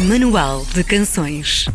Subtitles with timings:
[0.00, 1.66] Manual de Canções.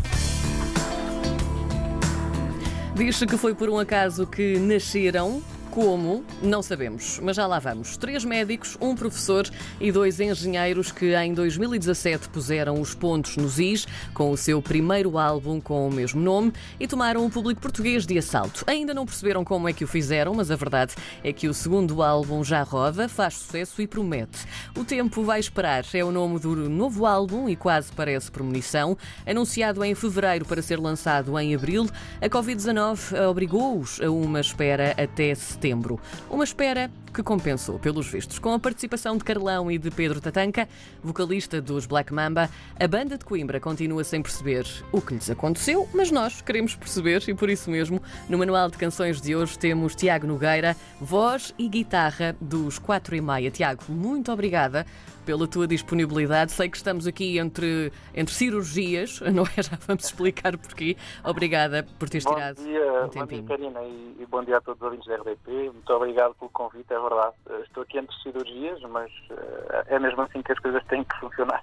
[2.94, 5.42] Diz-se que foi por um acaso que nasceram.
[5.74, 6.24] Como?
[6.40, 7.96] Não sabemos, mas já lá vamos.
[7.96, 9.44] Três médicos, um professor
[9.80, 13.84] e dois engenheiros que em 2017 puseram os pontos nos is
[14.14, 18.16] com o seu primeiro álbum com o mesmo nome e tomaram o público português de
[18.16, 18.62] assalto.
[18.68, 22.04] Ainda não perceberam como é que o fizeram, mas a verdade é que o segundo
[22.04, 24.46] álbum já roda, faz sucesso e promete.
[24.78, 28.96] O tempo vai esperar é o nome do novo álbum e quase parece premonição.
[29.26, 31.90] Anunciado em fevereiro para ser lançado em abril,
[32.22, 35.98] a Covid-19 obrigou-os a uma espera até setembro setembro.
[36.30, 38.40] Uma espera que compensou, pelos vistos.
[38.40, 40.68] Com a participação de Carlão e de Pedro Tatanca,
[41.00, 45.88] vocalista dos Black Mamba, a banda de Coimbra continua sem perceber o que lhes aconteceu,
[45.94, 49.94] mas nós queremos perceber e por isso mesmo, no Manual de Canções de hoje temos
[49.94, 53.50] Tiago Nogueira, voz e guitarra dos 4 e meia.
[53.50, 54.84] Tiago, muito obrigada
[55.24, 56.52] pela tua disponibilidade.
[56.52, 59.62] Sei que estamos aqui entre, entre cirurgias, não é?
[59.62, 60.96] Já vamos explicar porquê.
[61.24, 63.42] Obrigada por teres bom tirado dia, um tempinho.
[63.42, 65.70] Bom dia, Karina, e, e, bom dia a todos os ouvintes da RDP.
[65.70, 67.34] Muito obrigado pelo convite, é verdade.
[67.62, 71.62] Estou aqui entre cirurgias, mas uh, é mesmo assim que as coisas têm que funcionar.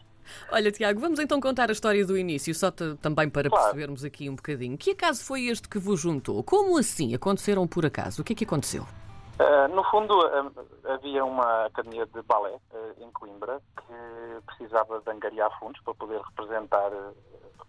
[0.52, 3.66] Olha, Tiago, vamos então contar a história do início, só também para claro.
[3.66, 4.78] percebermos aqui um bocadinho.
[4.78, 6.44] Que acaso foi este que vos juntou?
[6.44, 7.14] Como assim?
[7.16, 8.22] Aconteceram por acaso?
[8.22, 8.84] O que é que aconteceu?
[8.84, 15.10] Uh, no fundo, uh, havia uma academia de balé uh, em Coimbra que precisava de
[15.10, 16.92] angariar fundos para poder representar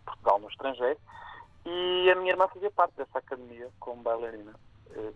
[0.05, 0.99] Portugal no estrangeiro
[1.65, 4.53] e a minha irmã fazia parte dessa academia como bailarina.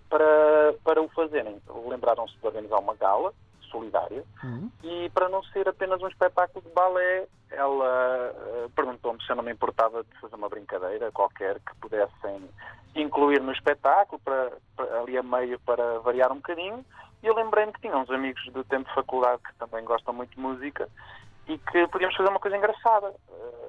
[0.09, 3.33] Para, para o fazerem, lembraram-se de organizar uma gala
[3.71, 4.71] solidária uhum.
[4.83, 8.35] e para não ser apenas um espetáculo de balé, ela
[8.75, 12.49] perguntou-me se eu não me importava de fazer uma brincadeira qualquer que pudessem
[12.95, 16.85] incluir no espetáculo, para, para, ali a meio para variar um bocadinho.
[17.23, 20.35] E eu lembrei-me que tinha uns amigos do tempo de faculdade que também gostam muito
[20.35, 20.89] de música
[21.49, 23.09] e que podíamos fazer uma coisa engraçada.
[23.29, 23.66] Uh,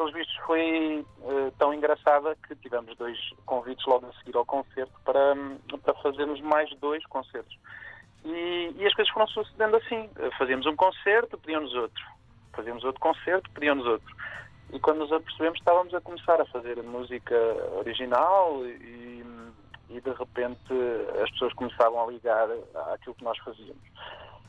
[0.00, 4.98] pelos vistos foi uh, tão engraçada que tivemos dois convites logo a seguir ao concerto
[5.04, 5.36] para,
[5.82, 7.54] para fazermos mais dois concertos.
[8.24, 10.08] E, e as coisas foram sucedendo assim.
[10.38, 12.02] Fazíamos um concerto, pedíamos outro.
[12.54, 14.16] Fazíamos outro concerto, pedíamos outro.
[14.72, 17.36] E quando nos apercebemos, estávamos a começar a fazer música
[17.76, 19.22] original e,
[19.90, 20.72] e de repente
[21.22, 22.48] as pessoas começavam a ligar
[22.94, 23.82] àquilo que nós fazíamos.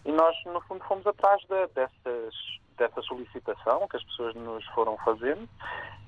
[0.06, 2.34] E nós, no fundo, fomos atrás de, dessas,
[2.82, 5.48] dessa solicitação que as pessoas nos foram fazendo.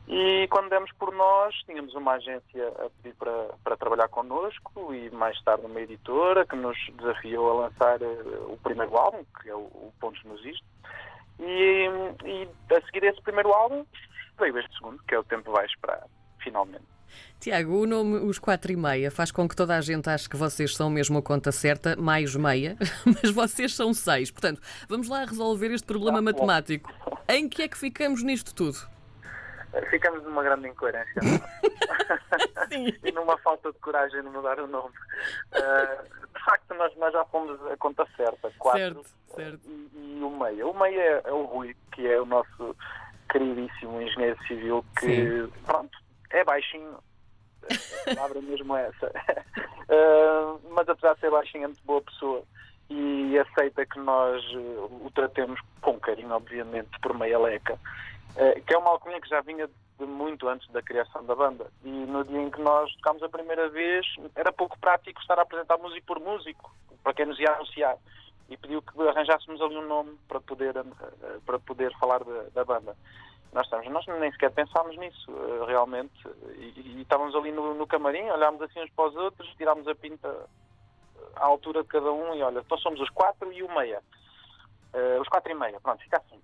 [0.07, 5.09] E quando demos por nós, tínhamos uma agência a pedir para, para trabalhar connosco e
[5.11, 9.55] mais tarde uma editora que nos desafiou a lançar uh, o primeiro álbum, que é
[9.55, 10.65] o, o Pontos nos Isto.
[11.39, 11.87] E,
[12.25, 13.85] e a seguir esse primeiro álbum
[14.37, 16.05] veio este segundo, que é o Tempo Vai Esperar,
[16.39, 16.92] finalmente.
[17.39, 20.37] Tiago, o nome Os Quatro e Meia faz com que toda a gente ache que
[20.37, 24.31] vocês são mesmo a conta certa, mais meia, mas vocês são seis.
[24.31, 26.91] Portanto, vamos lá resolver este problema ah, matemático.
[27.27, 28.77] Em que é que ficamos nisto tudo?
[29.89, 31.21] Ficamos numa grande incoerência.
[32.69, 32.93] Sim.
[33.03, 34.93] e numa falta de coragem de mudar o nome.
[35.51, 36.03] Uh,
[36.33, 38.51] de facto, nós, nós já fomos a conta certa.
[38.59, 39.59] Quatro, certo, certo.
[39.65, 40.67] E, e o meia.
[40.67, 42.75] O meia é, é o Rui, que é o nosso
[43.29, 45.53] queridíssimo engenheiro civil que, Sim.
[45.65, 45.97] pronto,
[46.33, 46.97] é baixinho.
[48.07, 49.07] A palavra mesmo é essa.
[49.07, 52.43] Uh, mas apesar de ser baixinho, é muito boa pessoa
[52.89, 57.79] e aceita que nós uh, o tratemos com carinho, obviamente, por meia leca.
[58.35, 61.71] Uh, que é uma alcunha que já vinha de muito antes da criação da banda.
[61.83, 64.05] E no dia em que nós tocámos a primeira vez,
[64.35, 67.95] era pouco prático estar a apresentar músico por músico, para quem nos ia anunciar.
[68.49, 70.73] E pediu que arranjássemos ali um nome para poder,
[71.45, 72.21] para poder falar
[72.53, 72.95] da banda.
[73.53, 76.27] Nós, estamos, nós nem sequer pensámos nisso, eh, realmente.
[76.57, 79.93] E, e, estávamos ali no, no, camarim, olhámos assim uns para os outros, tirámos a
[79.93, 80.49] pinta
[81.35, 84.01] à altura de cada um e olha, então somos os quatro e o meia.
[84.93, 86.41] Uh, os quatro e meia, pronto, fica assim.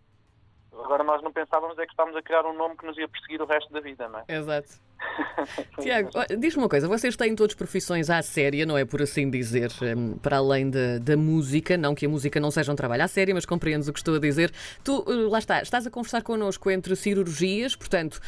[0.72, 3.42] Agora nós não pensávamos é que estávamos a criar um nome que nos ia perseguir
[3.42, 4.26] o resto da vida, não é?
[4.28, 4.89] Exato.
[5.82, 9.72] Tiago, diz-me uma coisa, vocês têm todas profissões à séria, não é por assim dizer,
[9.82, 13.08] hum, para além da, da música, não que a música não seja um trabalho à
[13.08, 14.52] séria, mas compreendes o que estou a dizer.
[14.84, 18.20] Tu, eh, lá está, estás a conversar connosco entre cirurgias, portanto,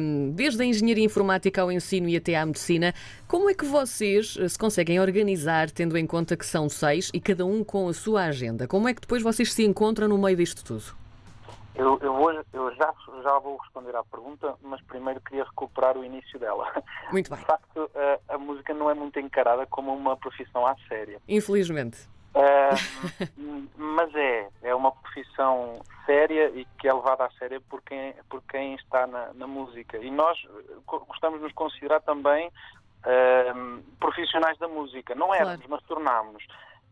[0.00, 2.94] hum, desde a engenharia informática ao ensino e até à medicina,
[3.26, 7.20] como é que vocês eh, se conseguem organizar, tendo em conta que são seis e
[7.20, 8.66] cada um com a sua agenda?
[8.66, 10.99] Como é que depois vocês se encontram no meio disto tudo?
[11.74, 16.04] Eu, eu, vou, eu já, já vou responder à pergunta, mas primeiro queria recuperar o
[16.04, 16.70] início dela.
[17.12, 17.38] Muito bem.
[17.38, 21.20] De facto, a, a música não é muito encarada como uma profissão à séria.
[21.28, 22.08] Infelizmente.
[22.34, 28.14] Uh, mas é, é uma profissão séria e que é levada a sério por quem,
[28.28, 29.98] por quem está na, na música.
[29.98, 30.38] E nós
[30.86, 35.14] gostamos de nos considerar também uh, profissionais da música.
[35.14, 35.70] Não éramos, claro.
[35.70, 36.46] mas tornámos.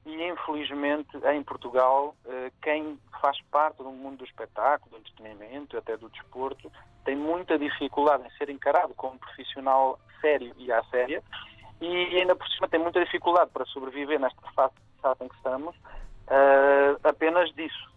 [0.08, 5.96] E infelizmente em Portugal uh, quem faz parte do mundo do espetáculo, do entretenimento, até
[5.96, 6.72] do desporto,
[7.04, 11.22] tem muita dificuldade em ser encarado como profissional sério e à séria
[11.80, 14.72] e ainda por cima tem muita dificuldade para sobreviver nesta fase,
[15.20, 17.88] em que estamos uh, apenas disso.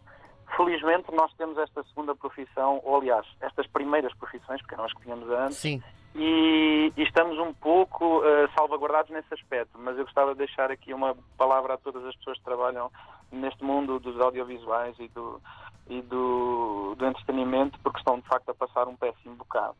[0.55, 5.29] Felizmente nós temos esta segunda profissão, ou aliás, estas primeiras profissões, porque nós que tínhamos
[5.29, 5.81] antes, Sim.
[6.13, 10.93] E, e, estamos um pouco uh, salvaguardados nesse aspecto, mas eu gostava de deixar aqui
[10.93, 12.91] uma palavra a todas as pessoas que trabalham
[13.31, 15.41] neste mundo dos audiovisuais e do,
[15.87, 19.75] e do, do entretenimento, porque estão de facto a passar um péssimo bocado.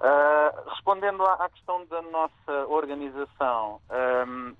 [0.00, 3.80] Uh, respondendo à, à, questão da nossa organização,
[4.26, 4.54] um,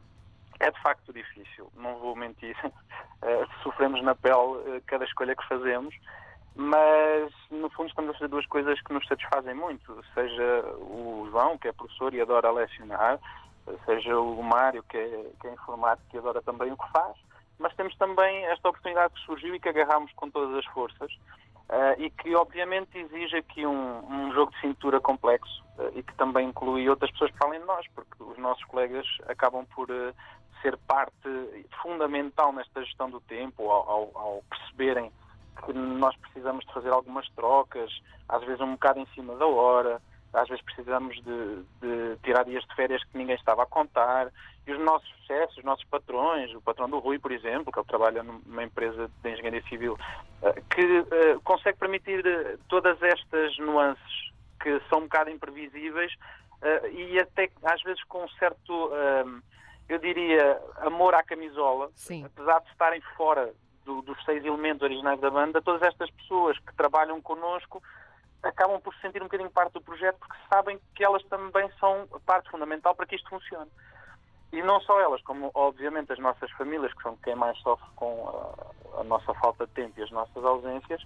[0.61, 2.57] é de facto difícil, não vou mentir.
[2.67, 5.95] Uh, sofremos na pele cada escolha que fazemos,
[6.61, 11.57] mas no fundo estamos a fazer duas coisas que nos satisfazem muito, seja o João,
[11.57, 13.21] que é professor e adora lecionar,
[13.87, 17.17] seja o Mário, que é, que é informático e adora também o que faz,
[17.61, 21.95] mas temos também esta oportunidade que surgiu e que agarramos com todas as forças uh,
[21.97, 26.49] e que obviamente exige aqui um, um jogo de cintura complexo uh, e que também
[26.49, 30.13] inclui outras pessoas para além de nós, porque os nossos colegas acabam por uh,
[30.61, 31.29] ser parte
[31.81, 35.13] fundamental nesta gestão do tempo, ao, ao, ao perceberem
[35.65, 37.91] que nós precisamos de fazer algumas trocas,
[38.29, 40.01] às vezes um bocado em cima da hora,
[40.33, 44.31] às vezes precisamos de, de, tirar dias de férias que ninguém estava a contar.
[44.67, 47.87] E os nossos chefes, os nossos patrões, o patrão do Rui, por exemplo, que ele
[47.87, 49.97] trabalha numa empresa de engenharia civil,
[50.43, 54.29] eh, que uh, consegue permitir eh, todas estas nuances
[54.61, 56.13] que são um bocado imprevisíveis
[56.91, 58.91] e até às vezes com um certo,
[59.89, 62.25] eu diria, amor à camisola, Sim.
[62.25, 63.55] apesar de estarem fora
[63.89, 67.83] do, dos seis elementos originais da banda, todas estas pessoas que trabalham connosco
[68.43, 72.07] acabam por se sentir um bocadinho parte do projeto porque sabem que elas também são
[72.27, 73.71] parte fundamental para que isto funcione.
[74.53, 78.29] E não só elas, como obviamente as nossas famílias, que são quem mais sofre com
[78.95, 81.05] a, a nossa falta de tempo e as nossas ausências,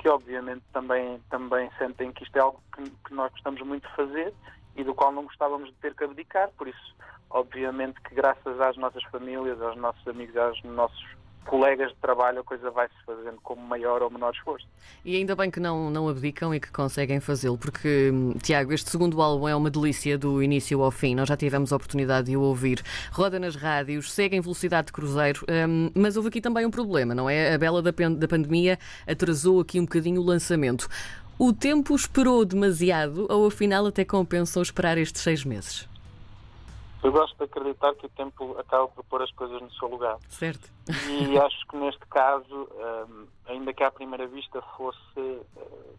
[0.00, 3.94] que obviamente também, também sentem que isto é algo que, que nós gostamos muito de
[3.94, 4.34] fazer
[4.76, 6.96] e do qual não gostávamos de ter que abdicar, por isso,
[7.30, 12.44] obviamente que graças às nossas famílias, aos nossos amigos, aos nossos colegas de trabalho a
[12.44, 14.66] coisa vai-se fazendo com maior ou menor esforço.
[15.04, 18.90] E ainda bem que não, não abdicam e que conseguem fazê-lo, porque, hum, Tiago, este
[18.90, 21.14] segundo álbum é uma delícia do início ao fim.
[21.14, 22.82] Nós já tivemos a oportunidade de o ouvir.
[23.12, 27.14] Roda nas rádios, segue em velocidade de cruzeiro, hum, mas houve aqui também um problema,
[27.14, 27.54] não é?
[27.54, 30.88] A bela da, da pandemia atrasou aqui um bocadinho o lançamento.
[31.38, 35.88] O tempo esperou demasiado ou afinal até compensou esperar estes seis meses?
[37.02, 40.18] Eu gosto de acreditar que o tempo acaba por pôr as coisas no seu lugar.
[40.28, 40.68] Certo.
[41.08, 42.68] E acho que neste caso,
[43.08, 45.98] um, ainda que à primeira vista fosse uh,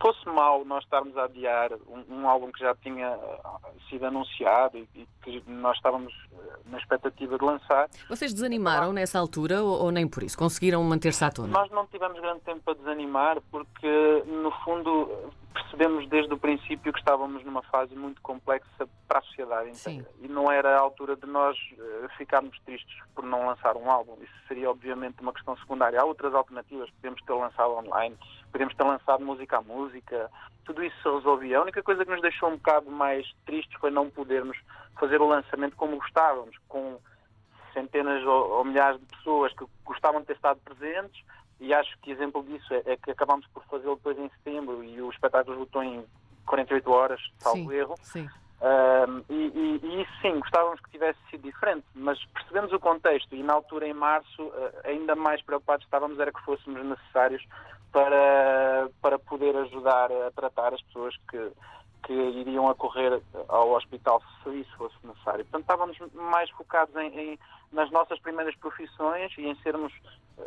[0.00, 4.78] fosse mal nós estarmos a adiar um, um álbum que já tinha uh, sido anunciado
[4.78, 7.88] e, e, que nós estávamos uh, na expectativa de lançar.
[8.08, 10.38] Vocês desanimaram nessa altura ou, ou nem por isso?
[10.38, 11.48] Conseguiram manter-se à tona?
[11.48, 16.98] Nós não tivemos grande tempo para desanimar porque, no fundo, percebemos desde o princípio que
[16.98, 20.04] estávamos numa fase muito complexa para a sociedade inteira.
[20.04, 20.24] Sim.
[20.24, 24.16] E não era a altura de nós uh, ficarmos tristes por não lançar um álbum.
[24.22, 26.00] Isso seria, obviamente, uma questão secundária.
[26.00, 26.90] Há outras alternativas.
[26.90, 28.16] Podemos ter lançado online,
[28.50, 30.30] podemos ter lançado música a música.
[30.64, 31.58] Tudo isso se resolvia.
[31.58, 34.58] A única coisa que nos deixou um bocado mais tristes foi não podermos
[34.98, 36.98] fazer o lançamento como gostávamos, com
[37.72, 41.22] centenas ou, ou milhares de pessoas que gostavam de ter estado presentes
[41.60, 45.00] e acho que exemplo disso é, é que acabámos por fazê-lo depois em setembro e
[45.00, 46.04] o espetáculo esgotou em
[46.46, 47.94] 48 horas, salvo erro.
[48.02, 48.28] Sim.
[48.60, 53.42] Um, e, e, isso sim, gostávamos que tivesse sido diferente, mas percebemos o contexto e
[53.42, 57.44] na altura, em março, uh, ainda mais preocupados estávamos era que fôssemos necessários
[57.92, 61.52] para, para poder ajudar a tratar as pessoas que,
[62.04, 65.44] que iriam acorrer ao hospital se isso fosse necessário.
[65.46, 67.38] Portanto, estávamos mais focados em, em,
[67.72, 69.92] nas nossas primeiras profissões e em sermos,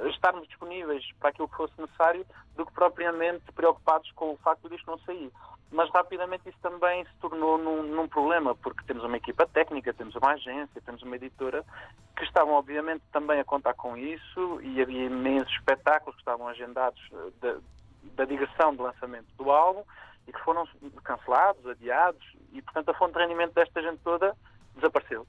[0.10, 4.75] estarmos disponíveis para aquilo que fosse necessário do que propriamente preocupados com o facto de
[4.75, 5.31] isto não sair.
[5.71, 10.15] Mas rapidamente isso também se tornou num, num problema, porque temos uma equipa técnica, temos
[10.15, 11.63] uma agência, temos uma editora
[12.17, 17.01] que estavam obviamente também a contar com isso e havia imensos espetáculos que estavam agendados
[17.13, 17.55] eh, da,
[18.15, 19.83] da digressão de lançamento do álbum
[20.27, 20.67] e que foram
[21.03, 24.35] cancelados, adiados, e portanto a fonte de rendimento desta gente toda
[24.75, 25.25] desapareceu.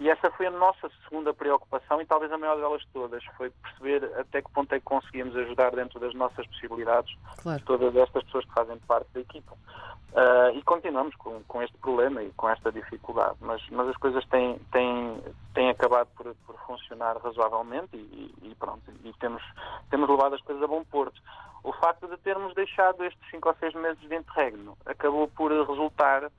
[0.00, 4.04] E essa foi a nossa segunda preocupação e talvez a maior delas todas, foi perceber
[4.18, 7.62] até que ponto é que conseguíamos ajudar dentro das nossas possibilidades claro.
[7.64, 9.52] todas estas pessoas que fazem parte da equipa.
[10.12, 14.22] Uh, e continuamos com, com, este problema e com esta dificuldade, mas, mas as coisas
[14.26, 15.22] têm, têm,
[15.54, 19.42] têm acabado por, por funcionar razoavelmente e, e, pronto, e temos,
[19.88, 21.18] temos levado as coisas a bom porto.
[21.64, 26.30] O facto de termos deixado estes 5 ou 6 meses de interregno acabou por resultar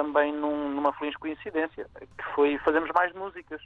[0.00, 3.60] também num, numa feliz coincidência, que foi fazermos mais músicas.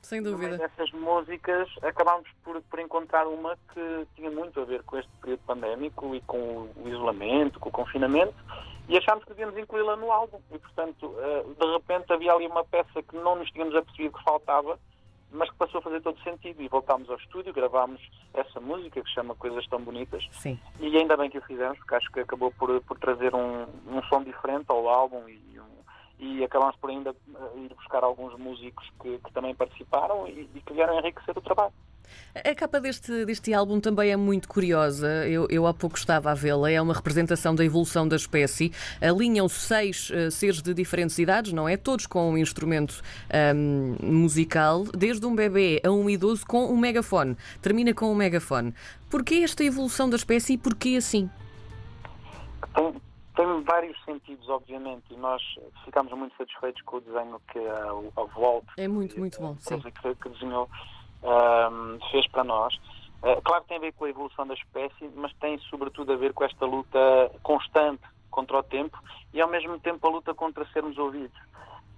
[0.00, 0.56] Sem dúvida.
[0.56, 5.40] dessas músicas, acabámos por, por encontrar uma que tinha muito a ver com este período
[5.40, 8.34] pandémico e com o isolamento, com o confinamento,
[8.88, 10.38] e achámos que devíamos incluí-la no álbum.
[10.52, 14.24] E, portanto, eh, de repente havia ali uma peça que não nos tínhamos apercebido que
[14.24, 14.78] faltava,
[15.32, 16.62] mas que passou a fazer todo sentido.
[16.62, 18.00] E voltámos ao estúdio, gravámos
[18.32, 20.58] essa música que chama Coisas Tão Bonitas, Sim.
[20.80, 24.02] e ainda bem que o fizemos, porque acho que acabou por, por trazer um, um
[24.08, 25.40] som diferente ao álbum e,
[26.20, 30.60] e acabámos por ainda eh, ir buscar alguns músicos que, que também participaram e, e
[30.60, 31.72] que vieram enriquecer o trabalho.
[32.34, 35.26] A capa deste, deste álbum também é muito curiosa.
[35.26, 36.70] Eu, eu há pouco estava a vê-la.
[36.70, 38.72] É uma representação da evolução da espécie.
[39.00, 41.76] Alinham-se seis eh, seres de diferentes idades, não é?
[41.76, 47.36] Todos com um instrumento ahm, musical, desde um bebê a um idoso com um megafone.
[47.60, 48.74] Termina com um megafone.
[49.08, 51.28] Porquê esta evolução da espécie e porquê assim?
[52.74, 52.94] Tem,
[53.40, 55.42] tem vários sentidos, obviamente, e nós
[55.84, 57.84] ficámos muito satisfeitos com o desenho que a,
[58.16, 59.56] a Walt, É muito, muito bom.
[59.58, 59.80] Sim.
[59.80, 60.68] que, que desenhou,
[61.22, 62.78] ahm, fez para nós.
[63.22, 66.16] Ah, claro que tem a ver com a evolução da espécie, mas tem sobretudo a
[66.16, 66.98] ver com esta luta
[67.42, 68.98] constante contra o tempo
[69.32, 71.38] e ao mesmo tempo a luta contra sermos ouvidos.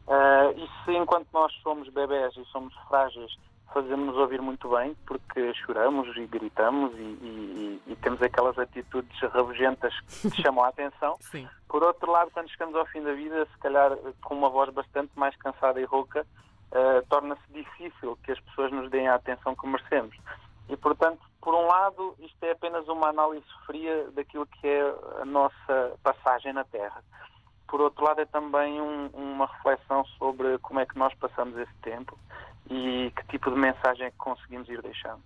[0.07, 3.37] Ah, e se enquanto nós somos bebés e somos frágeis,
[3.73, 9.95] fazemos-nos ouvir muito bem, porque choramos e gritamos e, e- e- temos aquelas atitudes rabugentas
[10.01, 11.49] que chamam a atenção, Sim.
[11.69, 15.11] por outro lado, quando chegamos ao fim da vida, se calhar com uma voz bastante
[15.17, 16.27] mais cansada e rouca,
[16.73, 20.17] eh, torna-se difícil que as pessoas nos deem a atenção que merecemos.
[20.69, 25.25] E, portanto, por um lado, isto é apenas uma análise fria daquilo que é a
[25.25, 27.03] nossa passagem na Terra.
[27.67, 31.75] Por outro lado, é também um- uma reflexão sobre como é que nós passamos esse
[31.83, 32.17] tempo
[32.73, 35.21] e que tipo de mensagem é que conseguimos ir deixando.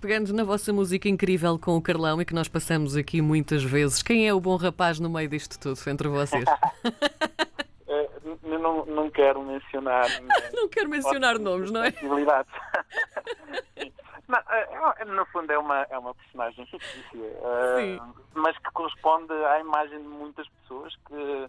[0.00, 4.02] Pegando na vossa música incrível com o Carlão e que nós passamos aqui muitas vezes,
[4.02, 6.44] quem é o bom rapaz no meio disto tudo entre vocês?
[6.44, 10.50] N- eu não, não quero mencionar ninguém.
[10.52, 11.90] Não quero mencionar nomes, não é?
[11.92, 12.52] Possibilidades.
[14.26, 14.68] Não, é-
[15.00, 17.98] é- no fundo é uma, é uma personagem fictícia, eh,
[18.34, 21.48] mas que corresponde à imagem de muitas pessoas que,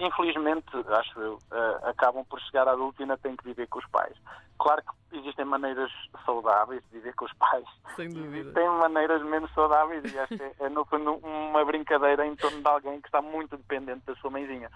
[0.00, 3.78] infelizmente, acho eu, eh, acabam por chegar à adulta e ainda têm que viver com
[3.78, 4.14] os pais.
[4.58, 5.90] Claro que existem maneiras
[6.24, 7.64] saudáveis de viver com os pais,
[7.96, 8.52] Sem dúvida.
[8.52, 12.60] tem maneiras menos saudáveis e acho que é, é, no fundo uma brincadeira em torno
[12.60, 14.70] de alguém que está muito dependente da sua mãezinha.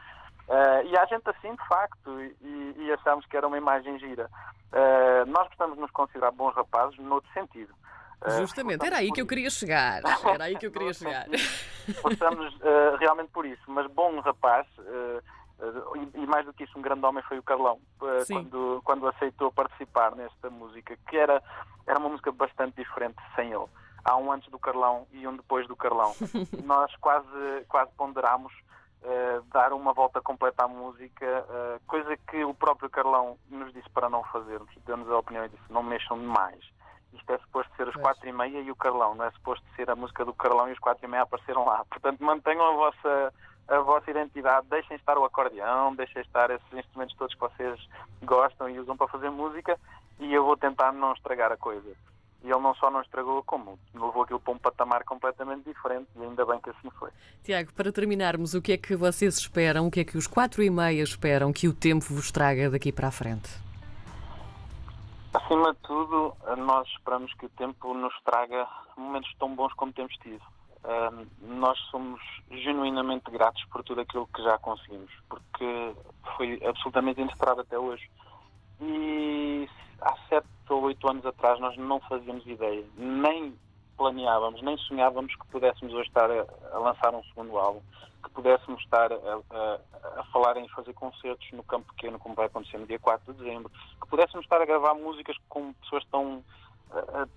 [0.48, 4.28] Eh, e há gente assim, de facto, e, e achamos que era uma imagem gira.
[4.72, 7.74] Eh, nós gostamos de nos considerar bons rapazes noutro sentido.
[8.22, 10.02] Eh, Justamente, era aí que eu queria chegar.
[10.24, 11.26] Era aí que eu queria chegar.
[12.00, 13.62] Forçamos eh, realmente por isso.
[13.66, 15.20] Mas bom rapaz, eh,
[15.60, 15.72] eh,
[16.14, 19.52] e, e mais do que isso, um grande homem foi o Carlão, quando, quando aceitou
[19.52, 21.42] participar nesta música, que era,
[21.86, 23.66] era uma música bastante diferente sem ele.
[24.04, 26.14] Há um antes do Carlão e um depois do Carlão.
[26.64, 28.52] Nós quase, quase ponderámos
[29.52, 31.46] dar uma volta completa à música,
[31.86, 34.70] coisa que o próprio Carlão nos disse para não fazermos.
[34.86, 36.64] Deu-nos a opinião e disse: não mexam demais.
[37.14, 39.88] Isto é suposto ser os quatro e meia e o Carlão, não é suposto ser
[39.90, 41.84] a música do Carlão e os quatro e meia apareceram lá.
[41.90, 43.34] Portanto, mantenham a vossa,
[43.68, 47.88] a vossa identidade, deixem estar o acordeão, deixem estar esses instrumentos todos que vocês
[48.22, 49.78] gostam e usam para fazer música
[50.18, 51.90] e eu vou tentar não estragar a coisa.
[52.42, 56.22] E ele não só não estragou, como levou aquilo para um patamar completamente diferente e
[56.22, 57.10] ainda bem que assim foi.
[57.42, 60.62] Tiago, para terminarmos, o que é que vocês esperam, o que é que os quatro
[60.62, 63.48] e meia esperam que o tempo vos traga daqui para a frente?
[65.34, 70.14] Acima de tudo, nós esperamos que o tempo nos traga momentos tão bons como temos
[70.18, 70.40] tido.
[71.40, 75.92] Nós somos genuinamente gratos por tudo aquilo que já conseguimos, porque
[76.36, 78.08] foi absolutamente inesperado até hoje.
[78.80, 79.68] E
[80.00, 83.58] há sete ou oito anos atrás nós não fazíamos ideia, nem
[83.96, 87.80] planeávamos, nem sonhávamos que pudéssemos hoje estar a, a lançar um segundo álbum,
[88.22, 92.46] que pudéssemos estar a, a- a falar em fazer concertos no Campo Pequeno, como vai
[92.46, 93.70] acontecer no dia 4 de dezembro,
[94.00, 96.42] que pudéssemos estar a gravar músicas com pessoas tão,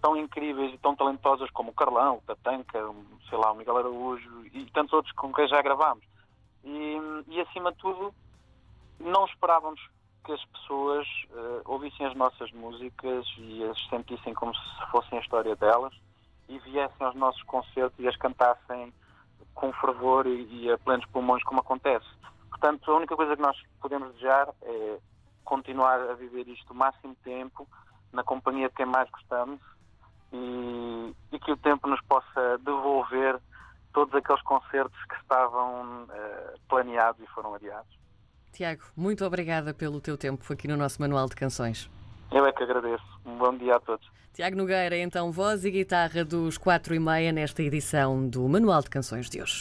[0.01, 3.77] tão incríveis e tão talentosas como o Carlão, o Tatanka, um, sei lá, o Miguel
[3.77, 6.03] Araújo e tantos outros com quem já gravámos.
[6.63, 6.97] E,
[7.27, 8.13] e acima de tudo,
[8.99, 9.79] não esperávamos
[10.25, 15.21] que as pessoas eh, ouvissem as nossas músicas e as sentissem como se fossem a
[15.21, 15.93] história delas
[16.49, 18.93] e viessem aos nossos concertos e as cantassem
[19.53, 22.05] com fervor e, e a plenos pulmões, como acontece.
[22.49, 24.97] Portanto, a única coisa que nós podemos desejar é
[25.43, 27.67] continuar a viver isto o máximo tempo,
[28.11, 29.59] na companhia de quem mais gostamos
[30.33, 33.39] e, e que o tempo nos possa devolver
[33.93, 37.97] todos aqueles concertos que estavam eh, planeados e foram adiados.
[38.51, 41.89] Tiago, muito obrigada pelo teu tempo aqui no nosso Manual de Canções.
[42.31, 43.05] Eu é que agradeço.
[43.25, 44.07] Um bom dia a todos.
[44.37, 48.89] Tiago Nogueira, então, voz e guitarra dos quatro e meia nesta edição do Manual de
[48.91, 49.55] Canções de hoje.